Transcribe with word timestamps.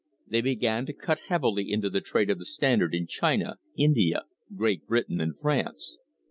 They 0.25 0.41
began 0.41 0.87
to 0.87 0.93
cut 0.93 1.19
heavily 1.27 1.71
into 1.71 1.87
the 1.87 2.01
trade 2.01 2.31
of 2.31 2.39
the 2.39 2.45
Standard 2.45 2.95
in 2.95 3.05
China, 3.05 3.59
India, 3.77 4.23
Great 4.55 4.87
Britain 4.87 5.21
and 5.21 5.37
France. 5.39 5.99